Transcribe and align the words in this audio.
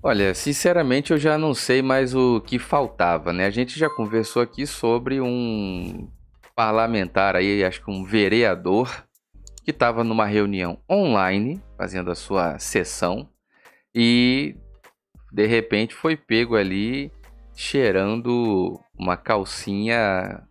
Olha, 0.00 0.32
sinceramente 0.32 1.12
eu 1.12 1.18
já 1.18 1.36
não 1.36 1.52
sei 1.52 1.82
mais 1.82 2.14
o 2.14 2.40
que 2.40 2.56
faltava, 2.56 3.32
né? 3.32 3.46
A 3.46 3.50
gente 3.50 3.76
já 3.76 3.90
conversou 3.90 4.40
aqui 4.40 4.64
sobre 4.64 5.20
um 5.20 6.08
parlamentar 6.54 7.34
aí, 7.34 7.64
acho 7.64 7.84
que 7.84 7.90
um 7.90 8.04
vereador, 8.04 9.04
que 9.64 9.72
estava 9.72 10.04
numa 10.04 10.24
reunião 10.24 10.78
online, 10.88 11.60
fazendo 11.76 12.12
a 12.12 12.14
sua 12.14 12.60
sessão, 12.60 13.28
e 13.92 14.54
de 15.32 15.46
repente 15.46 15.94
foi 15.94 16.16
pego 16.16 16.54
ali 16.54 17.10
cheirando 17.52 18.80
uma 18.96 19.16
calcinha 19.16 20.44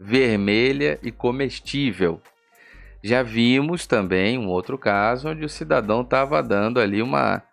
vermelha 0.00 0.98
e 1.04 1.12
comestível. 1.12 2.20
Já 3.02 3.22
vimos 3.22 3.86
também 3.86 4.36
um 4.36 4.48
outro 4.48 4.76
caso 4.76 5.28
onde 5.28 5.44
o 5.44 5.48
cidadão 5.48 6.00
estava 6.00 6.42
dando 6.42 6.80
ali 6.80 7.00
uma 7.00 7.44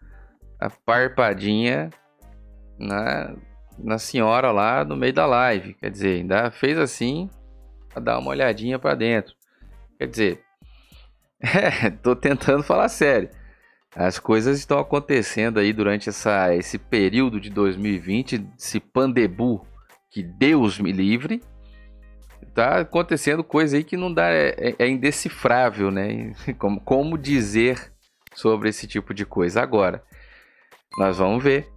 parpadinha 0.85 1.89
na, 2.79 3.35
na 3.77 3.97
senhora 3.97 4.51
lá 4.51 4.83
no 4.83 4.95
meio 4.95 5.13
da 5.13 5.25
live. 5.25 5.73
Quer 5.75 5.91
dizer, 5.91 6.19
ainda 6.19 6.51
fez 6.51 6.77
assim 6.77 7.29
para 7.89 8.01
dar 8.01 8.19
uma 8.19 8.31
olhadinha 8.31 8.77
para 8.79 8.95
dentro. 8.95 9.33
Quer 9.97 10.07
dizer, 10.07 10.43
é, 11.41 11.89
tô 12.01 12.15
tentando 12.15 12.63
falar 12.63 12.89
sério. 12.89 13.29
As 13.95 14.19
coisas 14.19 14.59
estão 14.59 14.77
acontecendo 14.77 15.57
aí 15.57 15.71
durante 15.71 16.09
essa, 16.09 16.53
esse 16.53 16.77
período 16.77 17.39
de 17.39 17.49
2020, 17.49 18.45
esse 18.57 18.79
pandebu 18.79 19.65
que 20.11 20.21
Deus 20.21 20.79
me 20.79 20.91
livre. 20.91 21.41
Tá 22.53 22.79
acontecendo 22.79 23.43
coisa 23.43 23.77
aí 23.77 23.83
que 23.83 23.95
não 23.95 24.13
dá, 24.13 24.29
é, 24.31 24.75
é 24.77 24.87
indecifrável, 24.87 25.91
né? 25.91 26.33
Como, 26.59 26.79
como 26.81 27.17
dizer 27.17 27.91
sobre 28.33 28.69
esse 28.69 28.85
tipo 28.85 29.13
de 29.13 29.25
coisa. 29.25 29.61
Agora, 29.61 30.03
nós 30.97 31.17
vamos 31.17 31.43
ver. 31.43 31.67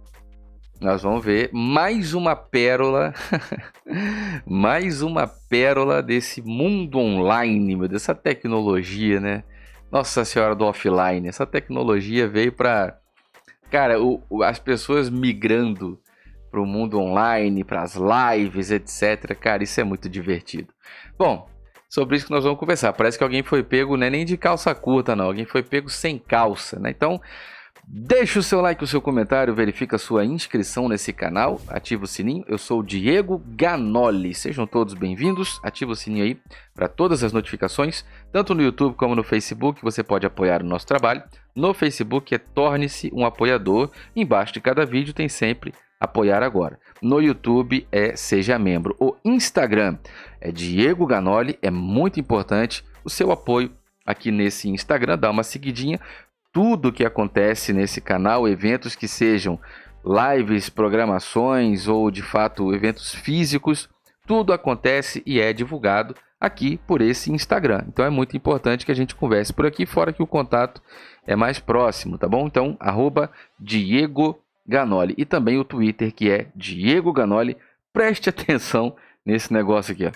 Nós 0.79 1.03
vamos 1.03 1.25
ver 1.25 1.49
mais 1.51 2.13
uma 2.13 2.37
pérola, 2.37 3.13
mais 4.47 5.01
uma 5.01 5.27
pérola 5.27 6.01
desse 6.01 6.41
mundo 6.41 6.97
online, 6.99 7.75
meu, 7.75 7.89
dessa 7.89 8.15
tecnologia, 8.15 9.19
né? 9.19 9.43
Nossa 9.91 10.23
Senhora 10.23 10.55
do 10.55 10.63
offline, 10.63 11.27
essa 11.27 11.45
tecnologia 11.45 12.29
veio 12.29 12.53
para, 12.53 12.97
cara, 13.69 14.01
o, 14.01 14.23
o, 14.29 14.41
as 14.41 14.57
pessoas 14.57 15.09
migrando 15.09 15.99
para 16.49 16.61
o 16.61 16.65
mundo 16.65 16.97
online, 16.97 17.65
para 17.65 17.81
as 17.81 17.95
lives, 17.95 18.71
etc. 18.71 19.35
Cara, 19.37 19.63
isso 19.63 19.81
é 19.81 19.83
muito 19.83 20.07
divertido. 20.07 20.73
Bom, 21.17 21.49
sobre 21.89 22.15
isso 22.15 22.25
que 22.25 22.31
nós 22.31 22.45
vamos 22.45 22.59
conversar. 22.59 22.93
Parece 22.93 23.17
que 23.17 23.23
alguém 23.23 23.43
foi 23.43 23.63
pego, 23.63 23.97
não 23.97 24.07
é 24.07 24.09
nem 24.09 24.23
de 24.23 24.37
calça 24.37 24.73
curta, 24.73 25.13
não. 25.13 25.25
Alguém 25.25 25.45
foi 25.45 25.61
pego 25.61 25.89
sem 25.89 26.17
calça, 26.17 26.79
né? 26.79 26.91
Então, 26.91 27.19
Deixe 27.91 28.37
o 28.37 28.43
seu 28.43 28.61
like, 28.61 28.83
o 28.83 28.87
seu 28.87 29.01
comentário, 29.01 29.55
verifica 29.55 29.95
a 29.95 29.99
sua 29.99 30.23
inscrição 30.23 30.87
nesse 30.87 31.11
canal, 31.11 31.59
ativa 31.67 32.03
o 32.03 32.07
sininho. 32.07 32.45
Eu 32.47 32.59
sou 32.59 32.81
o 32.81 32.83
Diego 32.83 33.41
Ganoli. 33.47 34.35
Sejam 34.35 34.67
todos 34.67 34.93
bem-vindos. 34.93 35.59
Ativa 35.63 35.93
o 35.93 35.95
sininho 35.95 36.23
aí 36.23 36.39
para 36.75 36.87
todas 36.87 37.23
as 37.23 37.33
notificações, 37.33 38.05
tanto 38.31 38.53
no 38.53 38.61
YouTube 38.61 38.95
como 38.95 39.15
no 39.15 39.23
Facebook. 39.23 39.81
Você 39.81 40.03
pode 40.03 40.23
apoiar 40.23 40.61
o 40.61 40.67
nosso 40.67 40.85
trabalho. 40.85 41.23
No 41.55 41.73
Facebook 41.73 42.35
é 42.35 42.37
Torne-se 42.37 43.09
um 43.11 43.25
apoiador. 43.25 43.89
Embaixo 44.15 44.53
de 44.53 44.61
cada 44.61 44.85
vídeo 44.85 45.11
tem 45.11 45.27
sempre 45.27 45.73
apoiar 45.99 46.43
agora. 46.43 46.79
No 47.01 47.19
YouTube 47.19 47.87
é 47.91 48.15
Seja 48.15 48.59
Membro. 48.59 48.95
O 48.99 49.15
Instagram 49.25 49.97
é 50.39 50.51
Diego 50.51 51.07
Ganoli. 51.07 51.57
É 51.59 51.71
muito 51.71 52.19
importante 52.19 52.85
o 53.03 53.09
seu 53.09 53.31
apoio 53.31 53.71
aqui 54.05 54.29
nesse 54.31 54.69
Instagram. 54.69 55.17
Dá 55.17 55.31
uma 55.31 55.43
seguidinha 55.43 55.99
tudo 56.51 56.91
que 56.91 57.05
acontece 57.05 57.73
nesse 57.73 58.01
canal, 58.01 58.47
eventos 58.47 58.95
que 58.95 59.07
sejam 59.07 59.59
lives, 60.03 60.69
programações 60.69 61.87
ou 61.87 62.09
de 62.09 62.21
fato 62.21 62.73
eventos 62.73 63.13
físicos, 63.13 63.89
tudo 64.25 64.53
acontece 64.53 65.21
e 65.25 65.39
é 65.39 65.51
divulgado 65.53 66.15
aqui 66.39 66.77
por 66.87 67.01
esse 67.01 67.31
Instagram. 67.31 67.83
Então 67.87 68.05
é 68.05 68.09
muito 68.09 68.37
importante 68.37 68.85
que 68.85 68.91
a 68.91 68.95
gente 68.95 69.15
converse 69.15 69.51
por 69.51 69.65
aqui, 69.65 69.85
fora 69.85 70.13
que 70.13 70.23
o 70.23 70.27
contato 70.27 70.81
é 71.25 71.35
mais 71.35 71.59
próximo, 71.59 72.17
tá 72.17 72.27
bom? 72.27 72.47
Então, 72.47 72.77
arroba 72.79 73.31
Diego 73.59 74.39
Ganoli. 74.65 75.13
E 75.17 75.25
também 75.25 75.57
o 75.57 75.63
Twitter, 75.63 76.13
que 76.13 76.29
é 76.29 76.47
Diego 76.55 77.11
Ganoli. 77.11 77.57
Preste 77.91 78.29
atenção 78.31 78.95
nesse 79.25 79.51
negócio 79.51 79.93
aqui, 79.93 80.05
ó. 80.05 80.11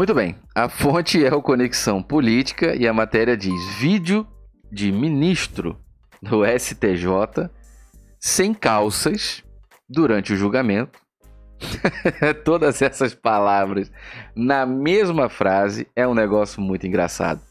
Muito 0.00 0.14
bem, 0.14 0.34
a 0.54 0.66
fonte 0.66 1.22
é 1.22 1.34
o 1.34 1.42
Conexão 1.42 2.02
Política 2.02 2.74
e 2.74 2.88
a 2.88 2.92
matéria 2.92 3.36
diz: 3.36 3.74
vídeo 3.74 4.26
de 4.72 4.90
ministro 4.90 5.78
do 6.22 6.40
STJ 6.42 7.50
sem 8.18 8.54
calças 8.54 9.44
durante 9.86 10.32
o 10.32 10.36
julgamento. 10.38 10.98
Todas 12.46 12.80
essas 12.80 13.14
palavras 13.14 13.92
na 14.34 14.64
mesma 14.64 15.28
frase 15.28 15.86
é 15.94 16.08
um 16.08 16.14
negócio 16.14 16.62
muito 16.62 16.86
engraçado. 16.86 17.42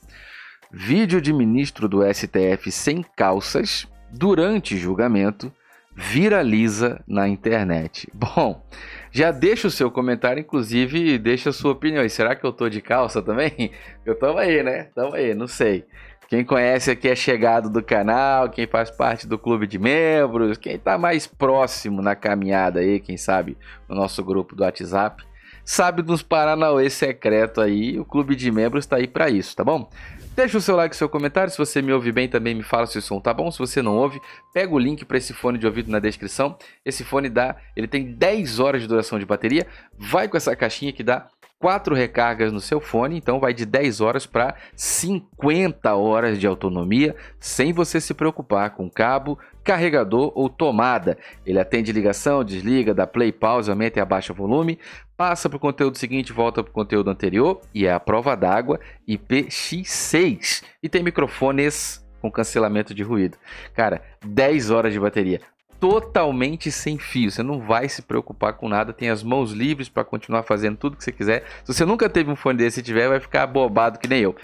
Vídeo 0.72 1.22
de 1.22 1.32
ministro 1.32 1.88
do 1.88 2.02
STF 2.02 2.72
sem 2.72 3.06
calças 3.16 3.88
durante 4.12 4.76
julgamento 4.76 5.54
viraliza 6.00 7.04
na 7.06 7.28
internet. 7.28 8.10
Bom, 8.16 8.66
já 9.12 9.32
deixa 9.32 9.68
o 9.68 9.72
seu 9.72 9.92
comentário, 9.92 10.40
inclusive 10.40 11.18
deixa 11.18 11.50
a 11.50 11.54
sua 11.54 11.74
opinião. 11.74 12.06
E 12.06 12.10
será 12.10 12.36
que 12.36 12.46
eu 12.46 12.54
tô 12.54 12.70
de 12.70 12.82
calça 12.82 13.22
também? 13.22 13.72
Eu 14.06 14.18
tamo 14.18 14.40
aí, 14.40 14.64
né? 14.64 14.86
Tamo 14.96 15.14
aí, 15.14 15.36
não 15.36 15.46
sei. 15.46 15.86
Quem 16.28 16.46
conhece 16.46 16.90
aqui 16.92 17.08
é 17.08 17.16
chegado 17.16 17.70
do 17.70 17.84
canal, 17.84 18.50
quem 18.50 18.68
faz 18.68 18.90
parte 18.92 19.28
do 19.28 19.38
clube 19.38 19.66
de 19.66 19.80
membros, 19.80 20.58
quem 20.58 20.78
tá 20.78 20.96
mais 20.98 21.26
próximo 21.26 22.04
na 22.04 22.16
caminhada 22.16 22.80
aí, 22.80 23.00
quem 23.00 23.18
sabe 23.18 23.58
no 23.88 23.96
nosso 23.96 24.24
grupo 24.24 24.56
do 24.56 24.64
WhatsApp, 24.64 25.24
sabe 25.70 26.02
dos 26.02 26.24
Paranauê 26.24 26.90
secreto 26.90 27.62
aí. 27.62 28.00
O 28.00 28.04
clube 28.04 28.36
de 28.36 28.50
membros 28.50 28.88
tá 28.88 28.96
aí 28.96 29.08
para 29.08 29.30
isso, 29.30 29.56
tá 29.56 29.64
bom? 29.64 29.88
Deixa 30.36 30.58
o 30.58 30.62
seu 30.62 30.76
like, 30.76 30.96
seu 30.96 31.08
comentário. 31.08 31.52
Se 31.52 31.60
você 31.60 31.80
me 31.80 31.94
ouve 31.94 32.12
bem, 32.12 32.28
também 32.28 32.56
me 32.56 32.64
fala 32.64 32.88
se 32.88 32.98
o 32.98 33.02
som 33.04 33.20
tá 33.20 33.32
bom. 33.32 33.52
Se 33.52 33.60
você 33.60 33.80
não 33.80 33.96
ouve, 33.96 34.20
pega 34.52 34.74
o 34.74 34.80
link 34.80 35.06
para 35.06 35.18
esse 35.18 35.32
fone 35.32 35.60
de 35.60 35.68
ouvido 35.68 35.92
na 35.92 36.00
descrição. 36.00 36.58
Esse 36.84 37.04
fone 37.04 37.30
dá, 37.30 37.56
ele 37.76 37.88
tem 37.88 38.14
10 38.14 38.60
horas 38.60 38.82
de 38.82 38.88
duração 38.88 39.20
de 39.20 39.26
bateria. 39.28 39.68
Vai 39.96 40.28
com 40.28 40.38
essa 40.38 40.56
caixinha 40.56 40.92
que 40.92 41.04
dá 41.04 41.28
4 41.60 41.94
recargas 41.94 42.54
no 42.54 42.62
seu 42.62 42.80
fone, 42.80 43.18
então 43.18 43.40
vai 43.40 43.54
de 43.54 43.66
10 43.66 44.00
horas 44.00 44.26
para 44.26 44.56
50 44.76 45.94
horas 45.94 46.40
de 46.40 46.48
autonomia, 46.48 47.16
sem 47.38 47.74
você 47.74 48.00
se 48.00 48.14
preocupar 48.14 48.72
com 48.72 48.90
cabo, 48.90 49.38
carregador 49.62 50.32
ou 50.36 50.50
tomada. 50.50 51.18
Ele 51.46 51.60
atende 51.60 51.92
ligação, 51.92 52.46
desliga, 52.46 52.94
dá 52.94 53.06
play, 53.06 53.32
pause, 53.32 53.70
aumenta 53.70 54.00
e 54.00 54.02
abaixa 54.02 54.32
o 54.32 54.36
volume, 54.36 54.80
passa 55.18 55.50
para 55.50 55.58
o 55.58 55.60
conteúdo 55.60 55.98
seguinte, 55.98 56.32
volta 56.32 56.64
para 56.64 56.72
o 56.72 56.74
conteúdo 56.74 57.10
anterior 57.10 57.60
e 57.76 57.86
é 57.86 57.92
a 57.92 58.00
prova 58.00 58.36
d'água 58.36 58.80
IPX6 59.08 60.64
e 60.82 60.88
tem 60.88 61.04
microfones 61.04 62.06
com 62.22 62.32
cancelamento 62.32 62.94
de 62.94 63.04
ruído. 63.04 63.38
Cara, 63.74 64.02
10 64.26 64.72
horas 64.72 64.94
de 64.94 65.00
bateria 65.00 65.42
totalmente 65.80 66.72
sem 66.72 66.98
fio. 66.98 67.32
Você 67.32 67.42
não 67.42 67.60
vai 67.60 67.88
se 67.88 68.02
preocupar 68.02 68.54
com 68.54 68.68
nada, 68.68 68.94
tem 68.94 69.10
as 69.10 69.24
mãos 69.24 69.52
livres 69.52 69.90
para 69.90 70.04
continuar 70.04 70.44
fazendo 70.44 70.78
tudo 70.78 70.98
que 70.98 71.04
você 71.04 71.12
quiser. 71.12 71.44
Se 71.64 71.74
você 71.74 71.86
nunca 71.86 72.10
teve 72.10 72.30
um 72.30 72.36
fone 72.36 72.58
desse 72.58 72.82
e 72.82 72.84
tiver, 72.84 73.08
vai 73.08 73.20
ficar 73.20 73.48
bobado 73.48 74.00
que 74.00 74.08
nem 74.08 74.22
eu. 74.22 74.36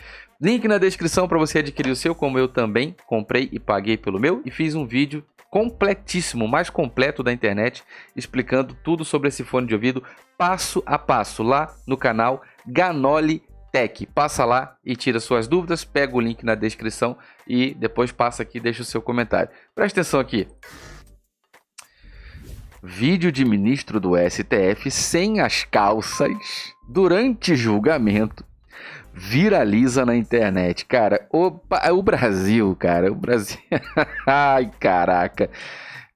Link 0.42 0.68
na 0.68 0.78
descrição 0.78 1.28
para 1.28 1.38
você 1.38 1.60
adquirir 1.60 1.92
o 1.92 1.96
seu, 1.96 2.14
como 2.14 2.38
eu 2.38 2.48
também 2.48 2.96
comprei 3.06 3.50
e 3.52 3.60
paguei 3.60 3.98
pelo 3.98 4.20
meu 4.20 4.42
e 4.46 4.52
fiz 4.52 4.76
um 4.76 4.86
vídeo 4.86 5.24
completíssimo, 5.50 6.48
mais 6.48 6.70
completo 6.70 7.24
da 7.24 7.32
internet, 7.32 7.84
explicando 8.16 8.76
tudo 8.84 9.06
sobre 9.06 9.30
esse 9.30 9.44
fone 9.44 9.68
de 9.68 9.74
ouvido 9.74 10.04
passo 10.38 10.84
a 10.86 11.00
passo 11.00 11.44
lá 11.44 11.74
no 11.88 11.96
canal 11.96 12.42
Ganoli 12.68 13.42
Tech. 13.72 14.06
Passa 14.08 14.44
lá 14.44 14.76
e 14.86 14.96
tira 14.96 15.20
suas 15.22 15.48
dúvidas, 15.48 15.86
pega 15.86 16.16
o 16.16 16.20
link 16.20 16.44
na 16.44 16.56
descrição 16.56 17.18
e 17.48 17.74
depois 17.74 18.12
passa 18.12 18.44
aqui 18.44 18.58
e 18.58 18.62
deixa 18.62 18.82
o 18.82 18.86
seu 18.86 19.02
comentário. 19.02 19.50
Presta 19.74 20.02
atenção 20.02 20.20
aqui. 20.20 20.48
Vídeo 22.84 23.32
de 23.32 23.44
ministro 23.44 24.00
do 24.00 24.12
STF 24.18 24.92
sem 24.92 25.40
as 25.40 25.64
calças 25.64 26.32
durante 26.88 27.56
julgamento 27.56 28.44
viraliza 29.14 30.06
na 30.06 30.16
internet. 30.16 30.86
Cara, 30.86 31.26
o, 31.32 31.48
o 31.92 32.04
Brasil, 32.04 32.76
cara, 32.76 33.12
o 33.12 33.16
Brasil. 33.16 33.58
Ai, 34.28 34.70
caraca. 34.80 35.50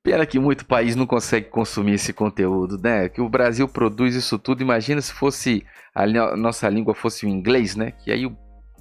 Pena 0.03 0.25
que 0.25 0.39
muito 0.39 0.65
país 0.65 0.95
não 0.95 1.05
consegue 1.05 1.47
consumir 1.47 1.93
esse 1.93 2.13
conteúdo, 2.13 2.77
né? 2.77 3.09
Que 3.09 3.21
o 3.21 3.29
Brasil 3.29 3.67
produz 3.67 4.15
isso 4.15 4.37
tudo. 4.37 4.61
Imagina 4.61 5.01
se 5.01 5.13
fosse 5.13 5.65
a 5.93 6.05
nossa 6.35 6.69
língua 6.69 6.93
fosse 6.93 7.25
o 7.25 7.29
inglês, 7.29 7.75
né? 7.75 7.91
Que 7.91 8.11
aí, 8.11 8.29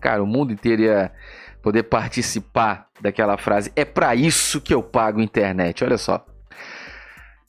cara, 0.00 0.22
o 0.22 0.26
mundo 0.26 0.52
inteiro 0.52 0.82
ia 0.82 1.12
poder 1.62 1.84
participar 1.84 2.88
daquela 3.00 3.36
frase. 3.36 3.72
É 3.75 3.84
para 3.84 4.14
isso 4.14 4.60
que 4.60 4.75
eu 4.75 4.82
pago 4.82 5.20
internet. 5.20 5.84
Olha 5.84 5.98
só. 5.98 6.25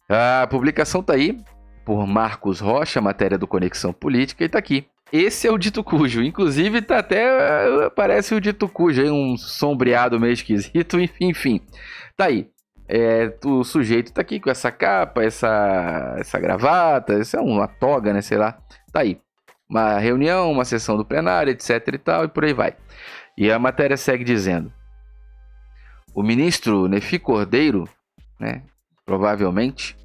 A 0.09 0.47
publicação 0.47 1.01
está 1.01 1.13
aí 1.13 1.39
por 1.85 2.07
Marcos 2.07 2.59
Rocha, 2.59 2.99
matéria 2.99 3.37
do 3.37 3.47
Conexão 3.47 3.93
Política, 3.93 4.43
e 4.43 4.47
está 4.47 4.57
aqui. 4.57 4.87
Esse 5.11 5.47
é 5.47 5.51
o 5.51 5.57
dito 5.57 5.83
cujo. 5.83 6.23
Inclusive, 6.23 6.81
tá 6.81 6.99
até. 6.99 7.89
Parece 7.91 8.33
o 8.33 8.41
dito 8.41 8.67
cujo 8.67 9.01
aí, 9.01 9.09
um 9.09 9.37
sombreado 9.37 10.19
meio 10.19 10.33
esquisito. 10.33 10.97
Enfim, 11.01 11.29
enfim. 11.29 11.61
Tá 12.17 12.25
aí. 12.25 12.49
É, 12.87 13.31
o 13.45 13.63
sujeito 13.63 14.11
tá 14.11 14.21
aqui 14.21 14.39
com 14.39 14.49
essa 14.49 14.71
capa, 14.71 15.23
essa, 15.23 16.15
essa 16.17 16.39
gravata, 16.39 17.13
essa 17.13 17.37
é 17.37 17.39
uma 17.39 17.67
toga, 17.67 18.11
né? 18.11 18.21
Sei 18.21 18.37
lá. 18.37 18.57
Tá 18.91 19.01
aí. 19.01 19.19
Uma 19.69 19.99
reunião, 19.99 20.51
uma 20.51 20.65
sessão 20.65 20.97
do 20.97 21.05
plenário, 21.05 21.51
etc 21.51 21.87
e 21.93 21.97
tal, 21.99 22.25
e 22.25 22.27
por 22.27 22.43
aí 22.43 22.53
vai. 22.53 22.75
E 23.37 23.51
a 23.51 23.59
matéria 23.59 23.95
segue 23.95 24.23
dizendo: 24.23 24.73
o 26.15 26.23
ministro 26.23 26.87
Nefi 26.87 27.19
Cordeiro, 27.19 27.87
né? 28.39 28.63
Provavelmente, 29.05 29.95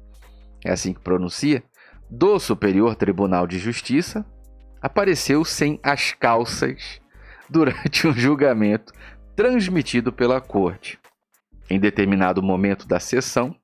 é 0.65 0.71
assim 0.71 0.93
que 0.93 0.99
pronuncia, 0.99 1.63
do 2.09 2.39
Superior 2.39 2.95
Tribunal 2.95 3.47
de 3.47 3.59
Justiça, 3.59 4.25
apareceu 4.81 5.45
sem 5.45 5.79
as 5.81 6.11
calças 6.11 6.99
durante 7.49 8.07
um 8.07 8.13
julgamento 8.13 8.91
transmitido 9.35 10.11
pela 10.11 10.41
corte. 10.41 10.99
Em 11.69 11.79
determinado 11.79 12.41
momento 12.43 12.87
da 12.87 12.99
sessão, 12.99 13.55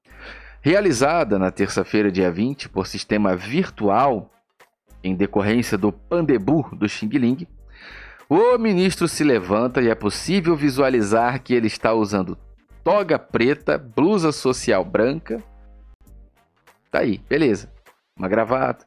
realizada 0.61 1.37
na 1.37 1.51
terça-feira, 1.51 2.11
dia 2.11 2.31
20, 2.31 2.69
por 2.69 2.87
sistema 2.87 3.35
virtual, 3.35 4.31
em 5.03 5.15
decorrência 5.15 5.77
do 5.77 5.91
pandebu 5.91 6.69
do 6.75 6.87
Xing 6.87 7.09
Ling, 7.09 7.47
o 8.29 8.57
ministro 8.57 9.07
se 9.07 9.23
levanta 9.23 9.81
e 9.81 9.89
é 9.89 9.95
possível 9.95 10.55
visualizar 10.55 11.41
que 11.41 11.53
ele 11.53 11.67
está 11.67 11.93
usando 11.93 12.37
toga 12.83 13.19
preta, 13.19 13.77
blusa 13.77 14.31
social 14.31 14.85
branca. 14.85 15.43
Tá 16.91 16.99
aí, 16.99 17.19
beleza. 17.29 17.71
Uma 18.17 18.27
gravata. 18.27 18.85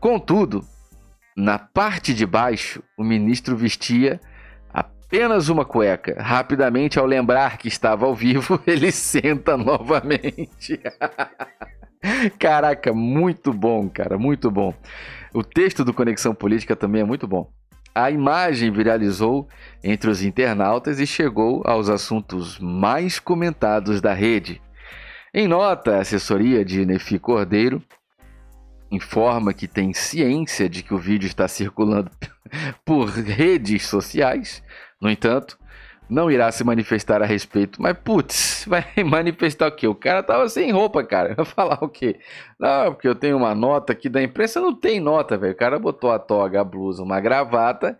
Contudo, 0.00 0.64
na 1.36 1.58
parte 1.58 2.14
de 2.14 2.24
baixo, 2.24 2.82
o 2.96 3.04
ministro 3.04 3.54
vestia 3.54 4.18
apenas 4.72 5.50
uma 5.50 5.64
cueca. 5.64 6.16
Rapidamente, 6.18 6.98
ao 6.98 7.04
lembrar 7.04 7.58
que 7.58 7.68
estava 7.68 8.06
ao 8.06 8.14
vivo, 8.14 8.60
ele 8.66 8.90
senta 8.90 9.56
novamente. 9.56 10.80
Caraca, 12.38 12.92
muito 12.92 13.52
bom, 13.52 13.88
cara, 13.88 14.16
muito 14.16 14.50
bom. 14.50 14.72
O 15.34 15.42
texto 15.42 15.84
do 15.84 15.92
Conexão 15.92 16.34
Política 16.34 16.74
também 16.74 17.02
é 17.02 17.04
muito 17.04 17.26
bom. 17.26 17.50
A 17.94 18.10
imagem 18.10 18.70
viralizou 18.70 19.48
entre 19.82 20.10
os 20.10 20.22
internautas 20.22 21.00
e 21.00 21.06
chegou 21.06 21.62
aos 21.66 21.88
assuntos 21.88 22.58
mais 22.58 23.18
comentados 23.18 24.00
da 24.00 24.12
rede. 24.12 24.60
Em 25.38 25.46
nota, 25.46 25.96
a 25.96 26.00
assessoria 26.00 26.64
de 26.64 26.86
Nefi 26.86 27.18
Cordeiro 27.18 27.82
informa 28.90 29.52
que 29.52 29.68
tem 29.68 29.92
ciência 29.92 30.66
de 30.66 30.82
que 30.82 30.94
o 30.94 30.98
vídeo 30.98 31.26
está 31.26 31.46
circulando 31.46 32.10
por 32.86 33.10
redes 33.10 33.84
sociais 33.84 34.62
no 34.98 35.10
entanto, 35.10 35.58
não 36.08 36.30
irá 36.30 36.50
se 36.50 36.64
manifestar 36.64 37.20
a 37.20 37.26
respeito. 37.26 37.82
Mas, 37.82 37.98
putz, 37.98 38.64
vai 38.66 38.86
manifestar 39.04 39.66
o 39.66 39.72
quê? 39.72 39.86
O 39.86 39.94
cara 39.94 40.22
tava 40.22 40.48
sem 40.48 40.72
roupa, 40.72 41.04
cara. 41.04 41.34
Vai 41.34 41.44
falar 41.44 41.84
o 41.84 41.88
quê? 41.90 42.18
Não, 42.58 42.94
porque 42.94 43.06
eu 43.06 43.14
tenho 43.14 43.36
uma 43.36 43.54
nota 43.54 43.92
aqui 43.92 44.08
da 44.08 44.22
imprensa. 44.22 44.58
Não 44.58 44.74
tem 44.74 45.00
nota, 45.00 45.36
velho. 45.36 45.52
O 45.52 45.56
cara 45.56 45.78
botou 45.78 46.10
a 46.12 46.18
toga, 46.18 46.62
a 46.62 46.64
blusa, 46.64 47.02
uma 47.02 47.20
gravata, 47.20 47.98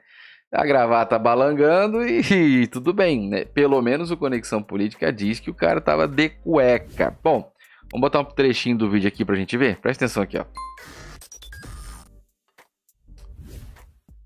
a 0.52 0.64
gravata 0.64 1.19
balangando 1.19 2.04
e, 2.04 2.20
e 2.62 2.66
tudo 2.66 2.93
bem, 2.93 3.28
né? 3.28 3.44
Pelo 3.44 3.81
menos 3.82 4.10
o 4.10 4.16
Conexão 4.16 4.62
Política 4.62 5.12
diz 5.12 5.40
que 5.40 5.50
o 5.50 5.54
cara 5.54 5.81
tava 5.81 6.06
de 6.06 6.28
cueca. 6.28 7.16
Bom, 7.22 7.52
vamos 7.90 8.00
botar 8.00 8.20
um 8.20 8.25
trechinho 8.25 8.78
do 8.78 8.90
vídeo 8.90 9.08
aqui 9.08 9.25
pra 9.25 9.37
gente 9.37 9.56
ver. 9.56 9.78
Presta 9.78 10.04
atenção 10.04 10.22
aqui, 10.22 10.38
ó. 10.38 10.44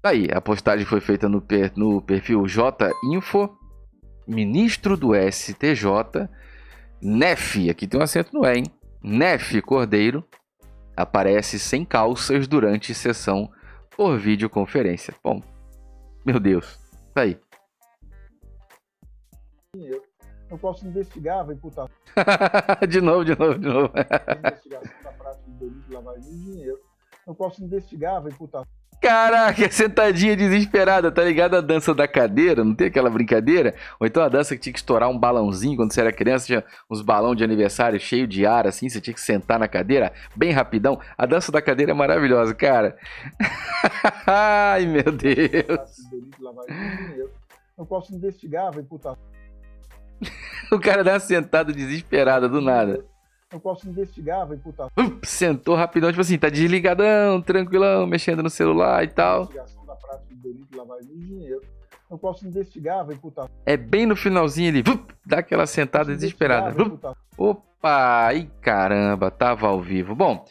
Aí, 0.03 0.29
a 0.33 0.41
postagem 0.41 0.87
foi 0.87 1.01
feita 1.01 1.29
no, 1.29 1.43
per, 1.43 1.73
no 1.77 2.01
perfil 2.01 2.47
Jinfo, 2.49 3.55
ministro 4.27 4.97
do 4.97 5.11
STJ, 5.15 6.27
Nef, 7.03 7.69
aqui 7.69 7.87
tem 7.87 8.01
um 8.01 8.03
acento 8.03 8.31
no 8.33 8.47
E, 8.47 8.59
hein? 8.59 8.65
Nef 9.03 9.61
Cordeiro, 9.61 10.25
aparece 10.97 11.59
sem 11.59 11.85
calças 11.85 12.47
durante 12.47 12.95
sessão 12.95 13.51
por 13.95 14.19
videoconferência. 14.19 15.15
Bom, 15.23 15.43
meu 16.25 16.41
Deus, 16.41 16.79
tá 17.15 17.23
aí. 17.23 17.41
Eu 20.51 20.59
posso 20.59 20.87
investigar, 20.87 21.47
vai 21.47 21.55
imputar. 21.55 21.89
de 22.89 23.01
novo, 23.01 23.25
de 23.25 23.39
novo, 23.39 23.59
de 23.59 23.69
novo. 23.69 23.93
investigação 24.39 25.03
da 25.03 25.13
prática 25.13 25.45
de 25.47 25.59
delito 25.59 25.93
lavagem 25.93 26.23
de 26.23 26.45
dinheiro. 26.45 26.81
Eu 27.27 27.35
posso 27.35 27.63
investigar, 27.63 28.21
vai 28.21 28.33
imputar. 28.33 28.67
Caraca, 29.01 29.69
sentadinha 29.73 30.37
desesperada, 30.37 31.11
tá 31.11 31.25
ligado? 31.25 31.57
A 31.57 31.61
dança 31.61 31.95
da 31.95 32.07
cadeira, 32.07 32.63
não 32.63 32.75
tem 32.75 32.89
aquela 32.89 33.09
brincadeira? 33.09 33.75
Ou 33.99 34.07
então 34.07 34.23
a 34.23 34.29
dança 34.29 34.55
que 34.55 34.61
tinha 34.61 34.73
que 34.73 34.79
estourar 34.79 35.09
um 35.09 35.19
balãozinho 35.19 35.77
quando 35.77 35.93
você 35.93 36.03
era 36.03 36.13
criança, 36.13 36.47
tinha 36.47 36.65
uns 36.91 37.01
balão 37.01 37.35
de 37.35 37.43
aniversário 37.43 37.99
cheio 37.99 38.27
de 38.27 38.45
ar, 38.45 38.67
assim, 38.67 38.89
você 38.89 39.01
tinha 39.01 39.15
que 39.15 39.21
sentar 39.21 39.59
na 39.59 39.67
cadeira, 39.67 40.13
bem 40.37 40.53
rapidão. 40.53 41.01
A 41.17 41.25
dança 41.25 41.51
da 41.51 41.63
cadeira 41.63 41.93
é 41.93 41.95
maravilhosa, 41.95 42.55
cara. 42.55 42.97
Ai, 44.27 44.85
meu 44.85 45.11
Deus. 45.11 45.97
Eu 47.79 47.87
posso 47.87 48.15
investigar, 48.15 48.71
vai 48.71 48.83
imputar. 48.83 49.17
o 50.71 50.79
cara 50.79 51.03
dá 51.03 51.13
uma 51.15 51.21
sentada 51.21 51.73
desesperada 51.73 52.47
do 52.47 52.61
nada 52.61 53.10
eu 53.53 53.59
posso 53.59 53.89
investigar, 53.89 54.47
vai 54.47 54.57
imputar. 54.57 54.89
sentou 55.25 55.75
rapidão, 55.75 56.11
tipo 56.11 56.21
assim, 56.21 56.39
tá 56.39 56.49
desligadão, 56.49 57.41
tranquilão, 57.43 58.07
mexendo 58.07 58.43
no 58.43 58.51
celular 58.51 59.03
e 59.03 59.09
tal. 59.09 59.43
Investigação 59.43 59.85
da 59.85 59.95
prática 59.97 60.35
de 60.35 60.41
delito 60.41 60.67
de 60.71 60.77
lavagem 60.77 61.09
de 61.09 61.27
dinheiro. 61.27 61.61
Eu 62.11 62.19
posso 62.19 62.47
investigar, 62.47 63.05
vai 63.05 63.15
imputar. 63.15 63.49
É 63.65 63.77
bem 63.77 64.07
no 64.07 64.17
finalzinho 64.17 64.69
ele 64.69 64.83
dá 65.25 65.39
aquela 65.39 65.67
sentada 65.67 66.15
desesperada. 66.15 66.75
Opa, 67.37 68.27
ai 68.27 68.51
caramba, 68.61 69.31
tava 69.31 69.69
ao 69.69 69.81
vivo. 69.81 70.15
Bom, 70.15 70.45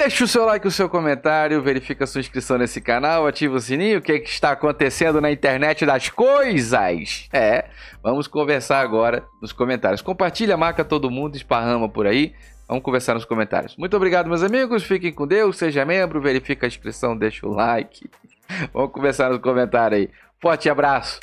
Deixe 0.00 0.24
o 0.24 0.26
seu 0.26 0.46
like, 0.46 0.66
o 0.66 0.70
seu 0.70 0.88
comentário, 0.88 1.60
verifica 1.60 2.04
a 2.04 2.06
sua 2.06 2.22
inscrição 2.22 2.56
nesse 2.56 2.80
canal, 2.80 3.26
ativa 3.26 3.54
o 3.54 3.60
sininho, 3.60 3.98
o 3.98 4.00
que, 4.00 4.12
é 4.12 4.18
que 4.18 4.30
está 4.30 4.52
acontecendo 4.52 5.20
na 5.20 5.30
internet 5.30 5.84
das 5.84 6.08
coisas. 6.08 7.28
É, 7.30 7.66
vamos 8.02 8.26
conversar 8.26 8.80
agora 8.80 9.22
nos 9.42 9.52
comentários. 9.52 10.00
Compartilha, 10.00 10.56
marca 10.56 10.82
todo 10.86 11.10
mundo, 11.10 11.36
esparrama 11.36 11.86
por 11.86 12.06
aí. 12.06 12.32
Vamos 12.66 12.82
conversar 12.82 13.12
nos 13.12 13.26
comentários. 13.26 13.76
Muito 13.76 13.94
obrigado, 13.94 14.26
meus 14.26 14.42
amigos. 14.42 14.84
Fiquem 14.84 15.12
com 15.12 15.26
Deus, 15.26 15.58
seja 15.58 15.84
membro, 15.84 16.18
verifica 16.18 16.66
a 16.66 16.68
inscrição, 16.68 17.14
deixa 17.14 17.46
o 17.46 17.52
like. 17.52 18.08
Vamos 18.72 18.92
conversar 18.92 19.28
nos 19.28 19.42
comentários 19.42 20.00
aí. 20.00 20.10
Forte 20.40 20.70
abraço. 20.70 21.20